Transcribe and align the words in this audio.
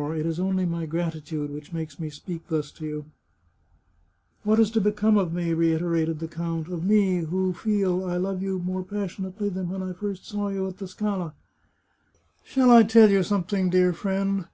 It 0.00 0.24
is 0.24 0.40
only 0.40 0.64
my 0.64 0.86
gratitude 0.86 1.50
which 1.50 1.74
makes 1.74 2.00
me 2.00 2.08
speak 2.08 2.48
to 2.48 2.56
you 2.56 2.56
thus."" 2.56 3.04
What 4.44 4.58
is 4.58 4.70
to 4.70 4.80
become 4.80 5.18
of 5.18 5.34
me?" 5.34 5.52
reiterated 5.52 6.20
the 6.20 6.26
count;" 6.26 6.68
of 6.68 6.86
me, 6.86 7.18
who 7.18 7.52
feel 7.52 8.06
I 8.06 8.16
love 8.16 8.40
you 8.42 8.60
more 8.60 8.82
passionately 8.82 9.50
than 9.50 9.68
when 9.68 9.82
I 9.82 9.92
first 9.92 10.24
saw 10.26 10.48
you 10.48 10.66
at 10.68 10.78
the 10.78 10.88
Scala?"" 10.88 11.34
Shall 12.50 12.70
I 12.70 12.82
tell 12.82 13.10
you 13.10 13.22
something, 13.22 13.68
dear 13.68 13.92
friend 13.92 14.46